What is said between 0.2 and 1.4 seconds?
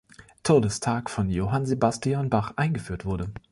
Todestag von